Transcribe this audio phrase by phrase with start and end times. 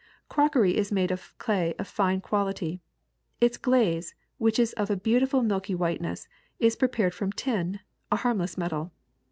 [0.01, 2.81] *^ Crockery is made of clay of fine quality.
[3.39, 6.27] Its glaze, which is of a beautiful milky whiteness,
[6.59, 8.91] is pre pared from tin, a harmless metal.